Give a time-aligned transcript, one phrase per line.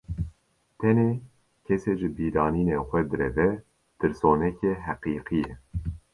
[0.79, 1.11] Tenê,
[1.65, 3.49] kesê ji bîranînên xwe direve,
[3.99, 5.53] tirsonekê heqîqî ye.